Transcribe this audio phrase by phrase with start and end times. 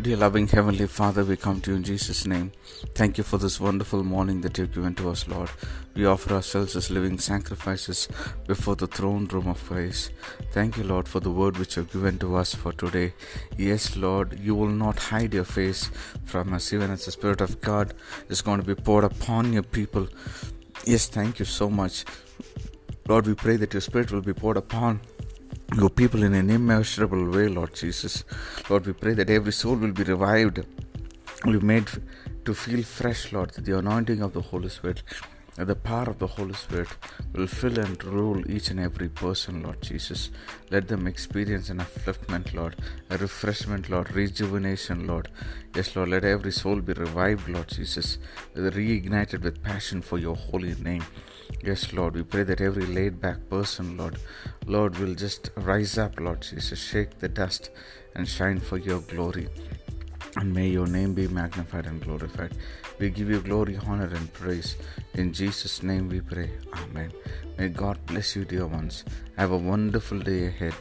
[0.00, 2.52] Dear loving Heavenly Father, we come to you in Jesus' name.
[2.94, 5.50] Thank you for this wonderful morning that you've given to us, Lord.
[5.94, 8.08] We offer ourselves as living sacrifices
[8.46, 10.08] before the throne room of grace.
[10.52, 13.12] Thank you, Lord, for the word which you've given to us for today.
[13.58, 15.90] Yes, Lord, you will not hide your face
[16.24, 17.92] from us, even as the Spirit of God
[18.30, 20.08] is going to be poured upon your people.
[20.86, 22.06] Yes, thank you so much.
[23.06, 25.02] Lord, we pray that your Spirit will be poured upon
[25.76, 28.24] your people in an immeasurable way, Lord Jesus.
[28.68, 30.64] Lord, we pray that every soul will be revived,
[31.44, 31.88] will be made
[32.44, 35.02] to feel fresh, Lord, the anointing of the Holy Spirit,
[35.64, 36.88] the power of the Holy Spirit
[37.34, 40.30] will fill and rule each and every person, Lord Jesus.
[40.70, 42.76] Let them experience an upliftment, Lord,
[43.10, 45.28] a refreshment, Lord, rejuvenation, Lord.
[45.74, 48.18] Yes, Lord, let every soul be revived, Lord Jesus,
[48.54, 51.04] reignited with passion for your holy name.
[51.62, 54.16] Yes, Lord, we pray that every laid back person, Lord,
[54.66, 57.70] Lord, will just rise up, Lord Jesus, shake the dust
[58.14, 59.48] and shine for your glory.
[60.36, 62.54] And may your name be magnified and glorified.
[62.98, 64.76] We give you glory, honor, and praise.
[65.14, 66.50] In Jesus' name we pray.
[66.72, 67.12] Amen.
[67.58, 69.04] May God bless you, dear ones.
[69.36, 70.74] Have a wonderful day ahead.